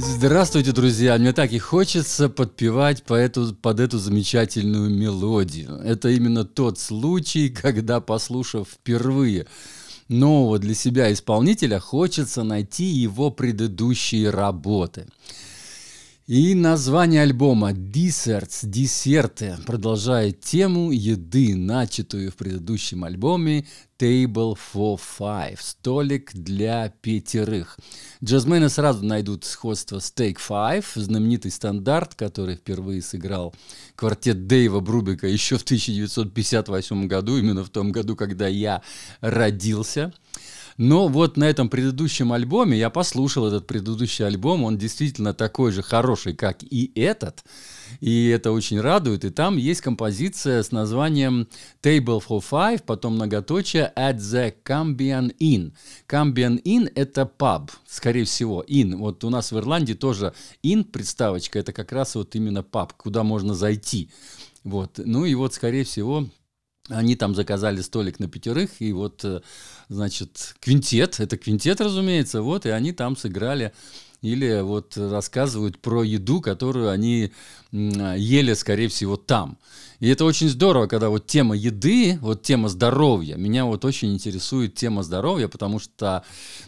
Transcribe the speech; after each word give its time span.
Здравствуйте, 0.00 0.70
друзья! 0.70 1.18
Мне 1.18 1.32
так 1.32 1.52
и 1.52 1.58
хочется 1.58 2.28
подпевать 2.28 3.02
по 3.02 3.14
эту, 3.14 3.52
под 3.52 3.80
эту 3.80 3.98
замечательную 3.98 4.90
мелодию. 4.90 5.72
Это 5.82 6.10
именно 6.10 6.44
тот 6.44 6.78
случай, 6.78 7.48
когда, 7.62 8.00
послушав 8.00 8.68
впервые 8.68 9.46
нового 10.08 10.60
для 10.60 10.74
себя 10.74 11.12
исполнителя, 11.12 11.80
хочется 11.80 12.44
найти 12.44 12.84
его 12.84 13.32
предыдущие 13.32 14.30
работы. 14.30 15.06
И 16.28 16.54
название 16.54 17.22
альбома 17.22 17.70
«Desserts», 17.70 18.66
«Десерты» 18.66 19.56
продолжает 19.64 20.42
тему 20.42 20.90
еды, 20.90 21.56
начатую 21.56 22.30
в 22.30 22.36
предыдущем 22.36 23.04
альбоме 23.04 23.66
«Table 23.98 24.54
for 24.54 25.00
Five»– 25.18 25.56
«Столик 25.62 26.34
для 26.34 26.90
пятерых». 27.00 27.78
Джазмены 28.22 28.68
сразу 28.68 29.06
найдут 29.06 29.46
сходство 29.46 30.00
с 30.00 30.12
«Take 30.14 30.36
Five», 30.36 30.84
знаменитый 30.96 31.50
стандарт, 31.50 32.14
который 32.14 32.56
впервые 32.56 33.00
сыграл 33.00 33.54
квартет 33.96 34.46
Дэйва 34.46 34.80
Брубика 34.80 35.26
еще 35.26 35.56
в 35.56 35.62
1958 35.62 37.06
году, 37.06 37.38
именно 37.38 37.64
в 37.64 37.70
том 37.70 37.90
году, 37.90 38.16
когда 38.16 38.48
я 38.48 38.82
родился– 39.22 40.12
но 40.78 41.08
вот 41.08 41.36
на 41.36 41.44
этом 41.44 41.68
предыдущем 41.68 42.32
альбоме, 42.32 42.78
я 42.78 42.88
послушал 42.88 43.48
этот 43.48 43.66
предыдущий 43.66 44.24
альбом, 44.24 44.62
он 44.62 44.78
действительно 44.78 45.34
такой 45.34 45.72
же 45.72 45.82
хороший, 45.82 46.34
как 46.34 46.62
и 46.62 46.92
этот. 46.94 47.44
И 48.00 48.28
это 48.28 48.52
очень 48.52 48.80
радует. 48.80 49.24
И 49.24 49.30
там 49.30 49.56
есть 49.56 49.80
композиция 49.80 50.62
с 50.62 50.70
названием 50.70 51.48
Table 51.82 52.22
for 52.24 52.40
Five, 52.48 52.84
потом 52.86 53.14
многоточие 53.14 53.92
At 53.96 54.18
the 54.18 54.54
Cambian 54.64 55.34
Inn. 55.40 55.72
Cambian 56.08 56.62
Inn– 56.62 56.90
это 56.94 57.26
паб, 57.26 57.72
скорее 57.88 58.24
всего, 58.24 58.64
Inn. 58.68 58.94
Вот 58.94 59.24
у 59.24 59.30
нас 59.30 59.50
в 59.50 59.58
Ирландии 59.58 59.94
тоже 59.94 60.32
Inn, 60.62 60.84
приставочка, 60.84 61.58
это 61.58 61.72
как 61.72 61.90
раз 61.90 62.14
вот 62.14 62.36
именно 62.36 62.62
паб, 62.62 62.92
куда 62.92 63.24
можно 63.24 63.54
зайти. 63.54 64.10
Вот. 64.62 65.00
Ну 65.04 65.24
и 65.24 65.34
вот, 65.34 65.54
скорее 65.54 65.82
всего, 65.82 66.26
они 66.88 67.16
там 67.16 67.34
заказали 67.34 67.80
столик 67.80 68.18
на 68.18 68.28
пятерых, 68.28 68.70
и 68.80 68.92
вот, 68.92 69.24
э, 69.24 69.40
значит, 69.88 70.54
квинтет, 70.60 71.20
это 71.20 71.36
квинтет, 71.36 71.80
разумеется, 71.80 72.42
вот, 72.42 72.66
и 72.66 72.70
они 72.70 72.92
там 72.92 73.16
сыграли 73.16 73.72
или 74.20 74.62
вот 74.62 74.96
рассказывают 74.96 75.78
про 75.78 76.02
еду, 76.02 76.40
которую 76.40 76.90
они 76.90 77.32
ели, 77.70 78.54
скорее 78.54 78.88
всего, 78.88 79.16
там. 79.16 79.58
И 80.00 80.08
это 80.08 80.24
очень 80.24 80.48
здорово, 80.48 80.86
когда 80.86 81.08
вот 81.08 81.26
тема 81.26 81.56
еды, 81.56 82.18
вот 82.20 82.42
тема 82.42 82.68
здоровья, 82.68 83.36
меня 83.36 83.64
вот 83.64 83.84
очень 83.84 84.12
интересует 84.12 84.74
тема 84.74 85.02
здоровья, 85.02 85.48
потому 85.48 85.78
что 85.78 86.24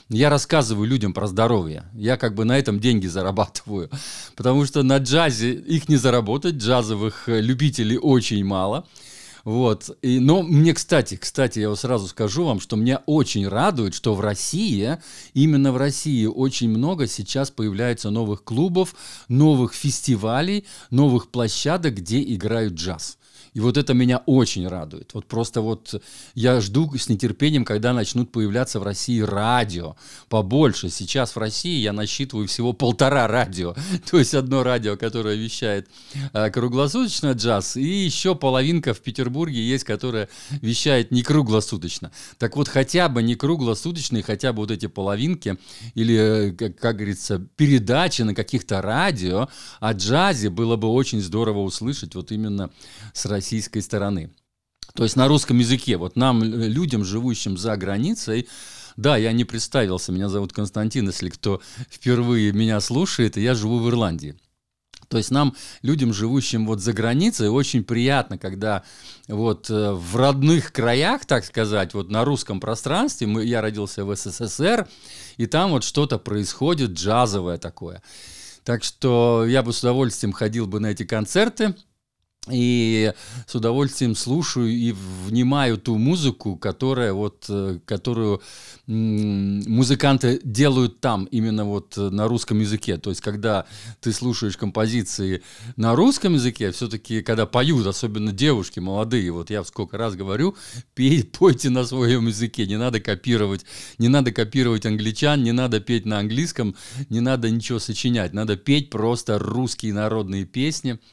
я 0.08 0.30
рассказываю 0.30 0.88
людям 0.88 1.12
про 1.12 1.26
здоровье. 1.26 1.84
Я 1.94 2.16
как 2.16 2.34
бы 2.34 2.44
на 2.44 2.58
этом 2.58 2.80
деньги 2.80 3.06
зарабатываю, 3.06 3.90
потому 4.36 4.64
что 4.64 4.82
на 4.82 4.98
джазе 4.98 5.52
их 5.52 5.88
не 5.88 5.96
заработать, 5.96 6.56
джазовых 6.56 7.28
э, 7.28 7.40
любителей 7.40 7.98
очень 7.98 8.44
мало– 8.44 8.86
вот. 9.44 9.96
И, 10.02 10.18
но 10.18 10.42
мне, 10.42 10.74
кстати, 10.74 11.16
кстати, 11.16 11.60
я 11.60 11.68
вот 11.68 11.78
сразу 11.78 12.06
скажу 12.08 12.44
вам, 12.44 12.60
что 12.60 12.76
меня 12.76 13.02
очень 13.06 13.46
радует, 13.48 13.94
что 13.94 14.14
в 14.14 14.20
России, 14.20 14.98
именно 15.34 15.72
в 15.72 15.76
России 15.76 16.26
очень 16.26 16.68
много 16.68 17.06
сейчас 17.06 17.50
появляется 17.50 18.10
новых 18.10 18.44
клубов, 18.44 18.94
новых 19.28 19.74
фестивалей, 19.74 20.66
новых 20.90 21.30
площадок, 21.30 21.94
где 21.94 22.22
играют 22.22 22.74
джаз. 22.74 23.18
И 23.54 23.60
вот 23.60 23.76
это 23.76 23.94
меня 23.94 24.18
очень 24.26 24.68
радует. 24.68 25.12
Вот 25.14 25.26
просто 25.26 25.60
вот 25.60 26.00
я 26.34 26.60
жду 26.60 26.90
с 26.96 27.08
нетерпением, 27.08 27.64
когда 27.64 27.92
начнут 27.92 28.30
появляться 28.30 28.78
в 28.78 28.82
России 28.82 29.20
радио 29.20 29.96
побольше. 30.28 30.88
Сейчас 30.88 31.34
в 31.34 31.38
России 31.38 31.80
я 31.80 31.92
насчитываю 31.92 32.46
всего 32.46 32.72
полтора 32.72 33.26
радио. 33.26 33.74
То 34.10 34.18
есть 34.18 34.34
одно 34.34 34.62
радио, 34.62 34.96
которое 34.96 35.36
вещает 35.36 35.88
э, 36.32 36.50
круглосуточно 36.50 37.32
джаз, 37.32 37.76
и 37.76 37.84
еще 37.84 38.34
половинка 38.34 38.94
в 38.94 39.00
Петербурге 39.00 39.60
есть, 39.60 39.84
которая 39.84 40.28
вещает 40.60 41.10
не 41.10 41.22
круглосуточно. 41.22 42.12
Так 42.38 42.56
вот, 42.56 42.68
хотя 42.68 43.08
бы 43.08 43.22
не 43.22 43.34
круглосуточные, 43.34 44.22
хотя 44.22 44.52
бы 44.52 44.60
вот 44.60 44.70
эти 44.70 44.86
половинки 44.86 45.56
или, 45.94 46.54
как, 46.56 46.76
как 46.76 46.96
говорится, 46.96 47.38
передачи 47.56 48.22
на 48.22 48.34
каких-то 48.34 48.80
радио 48.80 49.48
о 49.80 49.92
джазе 49.92 50.50
было 50.50 50.76
бы 50.76 50.88
очень 50.88 51.20
здорово 51.20 51.60
услышать 51.60 52.14
вот 52.14 52.30
именно 52.32 52.70
с 53.12 53.26
российской 53.40 53.80
стороны. 53.80 54.30
То 54.94 55.04
есть 55.04 55.16
на 55.16 55.26
русском 55.28 55.58
языке. 55.58 55.96
Вот 55.96 56.16
нам, 56.16 56.42
людям, 56.42 57.04
живущим 57.04 57.56
за 57.56 57.76
границей, 57.76 58.48
да, 58.96 59.16
я 59.16 59.32
не 59.32 59.44
представился, 59.44 60.12
меня 60.12 60.28
зовут 60.28 60.52
Константин, 60.52 61.06
если 61.06 61.30
кто 61.30 61.60
впервые 61.88 62.52
меня 62.52 62.80
слушает, 62.80 63.36
и 63.36 63.42
я 63.42 63.54
живу 63.54 63.78
в 63.78 63.88
Ирландии. 63.88 64.34
То 65.08 65.16
есть 65.16 65.30
нам, 65.30 65.56
людям, 65.82 66.12
живущим 66.12 66.66
вот 66.66 66.80
за 66.80 66.92
границей, 66.92 67.48
очень 67.48 67.82
приятно, 67.82 68.36
когда 68.36 68.82
вот 69.26 69.70
э, 69.70 69.92
в 69.92 70.16
родных 70.16 70.72
краях, 70.72 71.24
так 71.24 71.44
сказать, 71.44 71.94
вот 71.94 72.10
на 72.10 72.24
русском 72.24 72.60
пространстве, 72.60 73.26
мы, 73.26 73.44
я 73.44 73.60
родился 73.60 74.04
в 74.04 74.14
СССР, 74.14 74.86
и 75.38 75.46
там 75.46 75.70
вот 75.70 75.82
что-то 75.82 76.18
происходит 76.18 76.90
джазовое 76.90 77.58
такое. 77.58 78.02
Так 78.64 78.84
что 78.84 79.46
я 79.48 79.62
бы 79.62 79.72
с 79.72 79.80
удовольствием 79.80 80.32
ходил 80.32 80.66
бы 80.66 80.78
на 80.78 80.88
эти 80.88 81.04
концерты, 81.04 81.74
и 82.48 83.12
с 83.46 83.54
удовольствием 83.54 84.14
слушаю 84.14 84.70
и 84.70 84.94
внимаю 85.26 85.76
ту 85.76 85.98
музыку, 85.98 86.56
которая 86.56 87.12
вот, 87.12 87.44
э, 87.50 87.80
которую 87.84 88.40
музыканты 88.86 90.40
делают 90.42 91.00
там, 91.00 91.26
именно 91.26 91.66
вот 91.66 91.98
на 91.98 92.26
русском 92.26 92.58
языке. 92.60 92.96
То 92.96 93.10
есть, 93.10 93.20
когда 93.20 93.66
ты 94.00 94.12
слушаешь 94.12 94.56
композиции 94.56 95.42
на 95.76 95.94
русском 95.94 96.32
языке, 96.32 96.72
все-таки, 96.72 97.20
когда 97.22 97.44
поют, 97.44 97.86
особенно 97.86 98.32
девушки 98.32 98.80
молодые, 98.80 99.30
вот 99.32 99.50
я 99.50 99.62
сколько 99.62 99.98
раз 99.98 100.16
говорю, 100.16 100.56
пей, 100.94 101.22
пойте 101.24 101.68
на 101.68 101.84
своем 101.84 102.26
языке, 102.26 102.66
не 102.66 102.78
надо 102.78 103.00
копировать, 103.00 103.66
не 103.98 104.08
надо 104.08 104.32
копировать 104.32 104.86
англичан, 104.86 105.42
не 105.42 105.52
надо 105.52 105.78
петь 105.78 106.06
на 106.06 106.18
английском, 106.18 106.74
не 107.10 107.20
надо 107.20 107.50
ничего 107.50 107.78
сочинять, 107.78 108.32
надо 108.32 108.56
петь 108.56 108.88
просто 108.88 109.38
русские 109.38 109.92
народные 109.92 110.46
песни– 110.46 110.98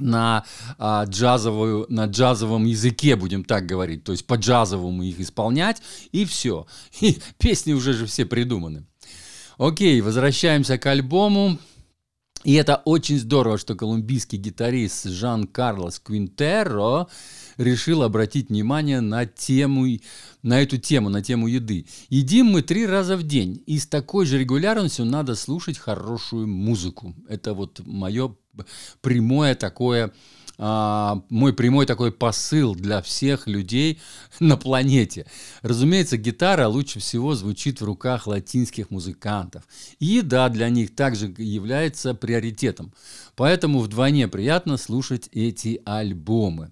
на, 0.00 0.44
а, 0.78 1.04
джазовую, 1.04 1.86
на 1.88 2.06
джазовом 2.06 2.64
языке, 2.64 3.16
будем 3.16 3.44
так 3.44 3.66
говорить, 3.66 4.04
то 4.04 4.12
есть 4.12 4.26
по 4.26 4.34
джазовому 4.34 5.02
их 5.02 5.20
исполнять, 5.20 5.82
и 6.12 6.24
все. 6.24 6.66
И 7.00 7.18
песни 7.38 7.72
уже 7.72 7.92
же 7.92 8.06
все 8.06 8.24
придуманы. 8.26 8.84
Окей, 9.58 10.00
возвращаемся 10.00 10.78
к 10.78 10.86
альбому. 10.86 11.58
И 12.44 12.54
это 12.54 12.76
очень 12.84 13.18
здорово, 13.18 13.58
что 13.58 13.74
колумбийский 13.74 14.38
гитарист 14.38 15.06
Жан 15.06 15.46
Карлос 15.46 15.98
Квинтеро 15.98 17.08
решил 17.56 18.04
обратить 18.04 18.48
внимание 18.48 19.00
на 19.00 19.26
тему, 19.26 19.86
на 20.42 20.62
эту 20.62 20.78
тему, 20.78 21.08
на 21.08 21.20
тему 21.20 21.48
еды. 21.48 21.86
Едим 22.08 22.46
мы 22.46 22.62
три 22.62 22.86
раза 22.86 23.16
в 23.16 23.24
день, 23.24 23.62
и 23.66 23.78
с 23.78 23.88
такой 23.88 24.24
же 24.24 24.38
регулярностью 24.38 25.04
надо 25.04 25.34
слушать 25.34 25.78
хорошую 25.78 26.46
музыку. 26.46 27.14
Это 27.28 27.54
вот 27.54 27.80
мое 27.84 28.34
прямое 29.00 29.56
такое 29.56 30.12
а, 30.60 31.22
мой 31.28 31.52
прямой 31.52 31.86
такой 31.86 32.10
посыл 32.10 32.74
для 32.74 33.00
всех 33.00 33.46
людей 33.46 34.00
на 34.40 34.56
планете. 34.56 35.26
Разумеется, 35.62 36.16
гитара 36.16 36.66
лучше 36.66 36.98
всего 36.98 37.34
звучит 37.36 37.80
в 37.80 37.84
руках 37.84 38.26
латинских 38.26 38.90
музыкантов. 38.90 39.62
И 40.00 40.20
да, 40.20 40.48
для 40.48 40.68
них 40.68 40.94
также 40.96 41.32
является 41.38 42.12
приоритетом. 42.12 42.92
Поэтому 43.36 43.78
вдвойне 43.78 44.26
приятно 44.26 44.76
слушать 44.76 45.28
эти 45.32 45.80
альбомы. 45.84 46.70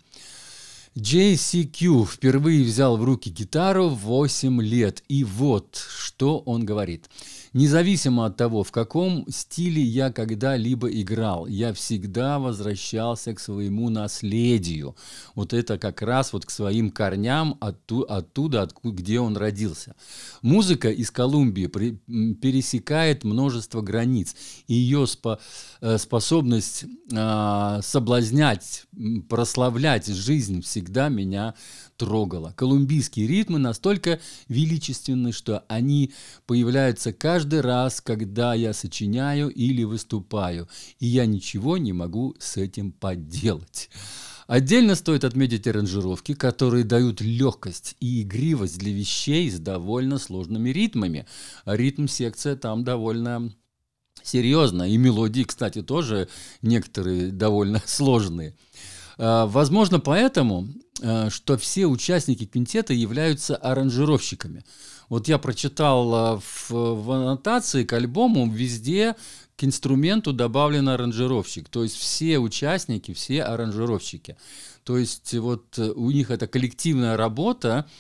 JCQ 0.97 2.07
впервые 2.07 2.65
взял 2.65 2.97
в 2.97 3.05
руки 3.05 3.29
гитару 3.29 3.91
в 3.91 3.99
8 3.99 4.63
лет. 4.63 5.05
И 5.09 5.25
вот, 5.25 5.77
что 5.77 6.39
он 6.39 6.65
говорит. 6.65 7.09
Независимо 7.57 8.27
от 8.27 8.37
того, 8.37 8.65
в 8.65 8.71
каком 8.71 9.25
стиле 9.31 9.83
я 9.83 10.13
когда-либо 10.13 10.91
играл, 10.91 11.47
я 11.47 11.73
всегда 11.73 12.39
возвращался 12.39 13.33
к 13.33 13.41
своему 13.41 13.89
наследию. 13.89 14.95
Вот 15.35 15.55
это 15.55 15.79
как 15.79 16.03
раз 16.03 16.35
вот 16.35 16.45
к 16.45 16.51
своим 16.51 16.91
корням 16.91 17.57
отту, 17.61 18.03
оттуда, 18.03 18.61
откуда, 18.61 18.97
где 18.97 19.21
он 19.21 19.39
родился. 19.39 19.97
Музыка 20.43 20.91
из 20.91 21.11
Колумбии 21.11 21.67
при, 21.67 21.93
пересекает 22.35 23.25
множество 23.25 23.81
границ. 23.81 24.37
И 24.67 24.75
ее 24.75 25.07
спо, 25.07 25.39
э, 25.81 25.97
способность 25.97 26.85
э, 27.11 27.81
соблазнять, 27.83 28.85
прославлять 29.31 30.07
жизнь 30.09 30.61
всегда 30.61 31.09
меня 31.09 31.55
трогала. 31.97 32.53
Колумбийские 32.57 33.27
ритмы 33.27 33.59
настолько 33.59 34.21
величественны, 34.49 35.33
что 35.33 35.65
они 35.69 36.13
появляются 36.47 37.13
каждый 37.13 37.61
раз, 37.61 38.01
когда 38.01 38.55
я 38.55 38.73
сочиняю 38.73 39.49
или 39.49 39.85
выступаю, 39.85 40.69
и 41.01 41.07
я 41.07 41.27
ничего 41.27 41.79
не 41.79 41.93
могу 41.93 42.37
с 42.39 42.57
этим 42.57 42.93
поделать. 42.93 43.91
Отдельно 44.47 44.95
стоит 44.95 45.25
отметить 45.25 45.67
аранжировки, 45.67 46.35
которые 46.35 46.85
дают 46.85 47.21
легкость 47.21 47.97
и 47.99 48.23
игривость 48.23 48.79
для 48.79 48.93
вещей 48.93 49.51
с 49.51 49.59
довольно 49.59 50.19
сложными 50.19 50.71
ритмами. 50.71 51.27
Ритм-секция 51.65 52.55
там 52.55 52.85
довольно 52.85 53.53
Серьезно. 54.23 54.91
И 54.91 54.97
мелодии, 54.97 55.45
кстати, 55.45 55.83
тоже 55.83 56.29
некоторые 56.61 57.31
довольно 57.31 57.81
сложные. 57.87 58.57
А, 59.19 59.47
возможно, 59.47 60.01
поэтому, 60.01 60.69
а, 61.03 61.31
что 61.31 61.57
все 61.57 61.87
участники 61.87 62.47
квинтета 62.47 62.93
являются 62.93 63.57
аранжировщиками. 63.57 64.65
Вот 65.09 65.29
я 65.29 65.39
прочитал 65.39 66.15
а, 66.15 66.39
в, 66.39 66.71
в 66.71 67.11
аннотации 67.11 67.85
к 67.85 67.93
альбому 67.93 68.51
везде 68.51 69.17
к 69.57 69.65
инструменту 69.65 70.33
добавлен 70.33 70.89
аранжировщик. 70.89 71.69
То 71.69 71.83
есть 71.83 71.97
все 71.97 72.39
участники, 72.39 73.15
все 73.15 73.43
аранжировщики. 73.43 74.37
То 74.85 74.99
есть 74.99 75.35
вот 75.35 75.79
у 75.79 76.11
них 76.11 76.31
это 76.31 76.47
коллективная 76.47 77.17
работа, 77.17 77.87
Э, 77.87 77.91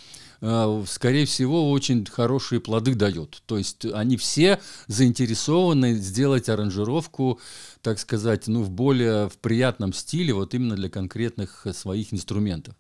скорее 0.41 1.27
всего, 1.27 1.71
очень 1.71 2.05
хорошие 2.07 2.61
плоды 2.61 2.95
дает. 2.95 3.43
То 3.47 3.59
есть 3.59 3.85
они 3.87 4.17
все 4.17 4.61
заинтересованы 4.87 5.95
сделать 5.95 6.49
аранжировку, 6.49 7.41
так 7.83 7.99
сказать, 7.99 8.49
ну, 8.49 8.63
в 8.63 8.71
более 8.71 9.29
в 9.29 9.39
приятном 9.39 9.93
стиле, 9.93 10.35
вот 10.35 10.55
именно 10.55 10.75
для 10.77 10.89
конкретных 10.89 11.67
своих 11.73 12.13
инструментов. 12.13 12.75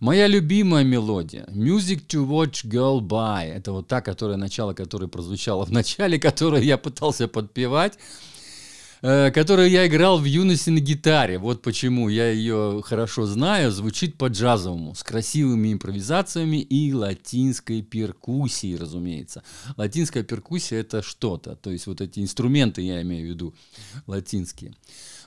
Моя 0.00 0.28
любимая 0.28 0.84
мелодия 0.84 1.44
Music 1.46 2.06
to 2.06 2.24
Watch 2.24 2.64
Girl 2.64 3.00
By. 3.00 3.46
Это 3.46 3.72
вот 3.72 3.88
та, 3.88 4.00
которая 4.00 4.36
начало, 4.36 4.72
которая 4.72 5.08
прозвучала 5.08 5.64
в 5.64 5.72
начале, 5.72 6.20
которую 6.20 6.62
я 6.62 6.78
пытался 6.78 7.26
подпевать. 7.26 7.98
Э, 9.00 9.30
которую 9.30 9.70
я 9.70 9.86
играл 9.86 10.18
в 10.18 10.24
юности 10.24 10.70
на 10.70 10.80
гитаре. 10.80 11.38
Вот 11.38 11.62
почему 11.62 12.08
я 12.08 12.30
ее 12.30 12.82
хорошо 12.84 13.26
знаю. 13.26 13.70
Звучит 13.70 14.16
по-джазовому, 14.18 14.94
с 14.94 15.02
красивыми 15.04 15.72
импровизациями 15.72 16.56
и 16.56 16.92
латинской 16.92 17.82
перкуссией, 17.82 18.76
разумеется. 18.76 19.42
Латинская 19.76 20.24
перкуссия– 20.24 20.80
это 20.80 21.02
что-то. 21.02 21.54
То 21.56 21.70
есть 21.70 21.86
вот 21.86 22.00
эти 22.00 22.20
инструменты, 22.20 22.82
я 22.82 23.00
имею 23.02 23.26
в 23.26 23.30
виду, 23.30 23.54
латинские. 24.06 24.74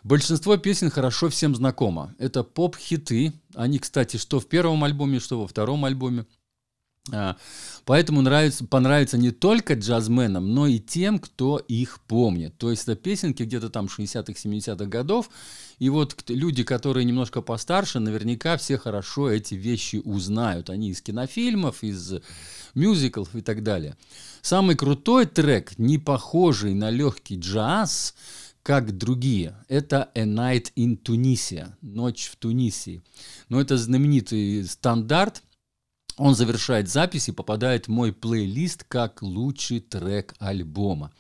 Большинство 0.04 0.58
песен 0.58 0.90
хорошо 0.90 1.30
всем 1.30 1.56
знакомо. 1.56 2.14
Это 2.18 2.44
поп-хиты. 2.44 3.34
Они, 3.56 3.80
кстати, 3.80 4.18
что 4.18 4.40
в 4.40 4.48
первом 4.48 4.84
альбоме, 4.84 5.20
что 5.20 5.40
во 5.40 5.48
втором 5.48 5.86
альбоме– 5.86 6.26
поэтому 7.86 8.22
нравится, 8.22 8.66
понравится 8.66 9.18
не 9.18 9.32
только 9.32 9.74
джазменам, 9.74 10.54
но 10.54 10.68
и 10.68 10.80
тем, 10.80 11.18
кто 11.20 11.58
их 11.58 12.00
помнит. 12.02 12.58
То 12.58 12.70
есть 12.70 12.84
это 12.84 12.96
песенки 12.96 13.44
где-то 13.44 13.70
там 13.70 13.88
60-х, 13.88 14.34
70-х 14.34 14.86
годов. 14.86 15.30
И 15.80 15.90
вот 15.90 16.16
люди, 16.30 16.64
которые 16.64 17.06
немножко 17.06 17.42
постарше, 17.42 18.00
наверняка 18.00 18.58
все 18.58 18.78
хорошо 18.78 19.32
эти 19.32 19.56
вещи 19.56 19.96
узнают. 19.96 20.70
Они 20.70 20.90
из 20.90 21.02
кинофильмов, 21.02 21.84
из 21.84 22.14
мюзиклов 22.76 23.36
и 23.36 23.42
так 23.42 23.64
далее. 23.64 23.98
Самый 24.42 24.76
крутой 24.76 25.26
трек, 25.26 25.78
не 25.80 25.98
похожий 25.98 26.76
на 26.76 26.92
легкий 26.92 27.38
джаз, 27.40 28.14
как 28.62 28.96
другие. 28.96 29.56
Это 29.68 30.12
A 30.14 30.26
Night 30.26 30.72
in 30.76 31.02
Tunisia, 31.02 31.74
Ночь 31.82 32.30
в 32.32 32.36
Тунисии. 32.36 33.02
Но 33.50 33.60
это 33.60 33.76
знаменитый 33.76 34.64
стандарт– 34.66 35.42
он 36.18 36.36
завершает 36.36 36.90
запись 36.90 37.30
и 37.30 37.32
попадает 37.32 37.86
в 37.86 37.92
мой 37.92 38.14
плейлист 38.14 38.84
как 38.84 39.22
лучший 39.22 39.80
трек 39.80 40.36
альбома. 40.40 41.12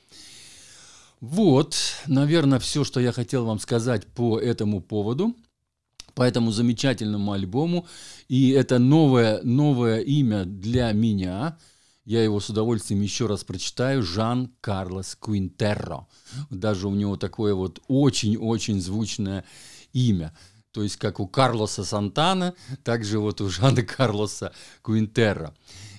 Вот, 1.20 1.76
наверное, 2.08 2.60
все, 2.60 2.84
что 2.84 3.00
я 3.00 3.12
хотел 3.12 3.46
вам 3.46 3.60
сказать 3.60 4.08
по 4.08 4.40
этому 4.40 4.82
поводу, 4.82 5.36
по 6.16 6.24
этому 6.24 6.52
замечательному 6.52 7.32
альбому. 7.32 7.88
И 8.28 8.50
это 8.50 8.80
новое, 8.80 9.42
новое 9.44 10.00
имя 10.00 10.46
для 10.46 10.92
меня. 10.92 11.58
Я 12.06 12.24
его 12.24 12.40
с 12.40 12.50
удовольствием 12.50 13.02
еще 13.02 13.28
раз 13.28 13.44
прочитаю. 13.44 14.02
Жан 14.02 14.52
Карлос 14.62 15.16
Куинтерро. 15.16 16.08
Даже 16.50 16.88
у 16.88 16.96
него 16.96 17.16
такое 17.18 17.54
вот 17.54 17.80
очень-очень 17.88 18.82
звучное 18.82 19.46
имя. 19.94 20.34
То 20.72 20.84
есть 20.84 20.98
как 20.98 21.20
у 21.20 21.28
Карлоса 21.28 21.84
Сантана, 21.84 22.54
так 22.84 23.04
же 23.04 23.20
вот 23.20 23.42
у 23.42 23.50
Жана 23.50 23.84
Карлоса 23.84 24.54
Куинтерра. 24.82 25.54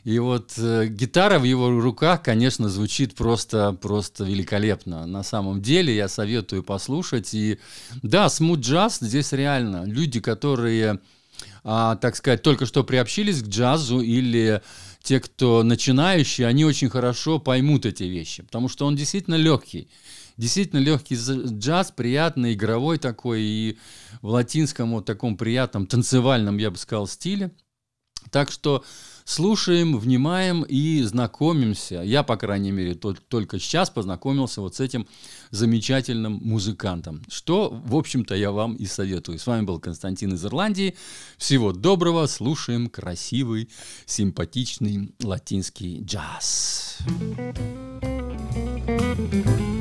И 0.05 0.19
вот 0.19 0.55
э, 0.57 0.89
гитара 0.89 1.39
в 1.39 1.45
его 1.45 1.71
руках, 1.81 2.23
конечно, 2.23 2.69
звучит 2.69 3.15
просто, 3.15 3.73
просто 3.81 4.25
великолепно. 4.25 5.07
На 5.07 5.23
самом 5.23 5.63
деле 5.63 5.95
я 5.95 6.09
советую 6.09 6.65
послушать. 6.65 7.33
И 7.35 7.61
да, 8.03 8.29
смут 8.29 8.61
джаз 8.61 8.99
здесь 9.01 9.31
реально. 9.31 9.85
Люди, 9.85 10.19
которые, 10.19 10.99
а, 11.63 11.95
так 11.97 12.17
сказать, 12.17 12.43
только 12.43 12.67
что 12.67 12.83
приобщились 12.83 13.43
к 13.43 13.47
джазу 13.47 14.01
или 14.01 14.61
те, 15.05 15.21
кто 15.21 15.63
начинающие, 15.63 16.49
они 16.49 16.65
очень 16.65 16.89
хорошо 16.89 17.39
поймут 17.39 17.87
эти 17.87 18.05
вещи, 18.05 18.43
потому 18.43 18.69
что 18.69 18.87
он 18.87 18.97
действительно 18.97 19.37
легкий 19.37 19.89
действительно 20.37 20.81
легкий 20.81 21.17
джаз, 21.17 21.93
приятный, 21.93 22.55
игровой 22.55 22.99
такой, 22.99 23.43
и 23.43 23.79
в 24.21 24.29
латинском 24.29 24.93
вот 24.93 25.05
таком 25.05 25.37
приятном 25.37 25.87
танцевальном, 25.87 26.59
я 26.59 26.71
бы 26.71 26.77
сказал, 26.77 27.07
стиле. 27.07 27.51
Так 28.31 28.51
что 28.51 28.85
слушаем, 29.25 29.99
внимаем 29.99 30.63
и 30.63 31.03
знакомимся. 31.03 32.03
Я, 32.03 32.23
по 32.23 32.37
крайней 32.37 32.71
мере, 32.71 32.95
только 32.95 33.59
сейчас 33.59 33.91
познакомился 33.91 34.61
вот 34.61 34.77
с 34.77 34.81
этим 34.81 35.07
замечательным 35.51 36.41
музыкантом, 36.43 37.23
что, 37.29 37.69
в 37.85 37.97
общем-то, 37.97 38.35
я 38.35 38.51
вам 38.53 38.75
и 38.75 38.87
советую. 38.87 39.39
С 39.39 39.47
вами 39.47 39.65
был 39.65 39.79
Константин 39.81 40.35
из 40.35 40.45
Ирландии. 40.45 40.97
Всего 41.37 41.73
доброго, 41.73 42.27
слушаем 42.27 42.89
красивый, 42.89 43.69
симпатичный 44.07 45.15
латинский 45.23 46.03
джаз. 46.03 46.99
thank 48.95 49.61
you 49.61 49.72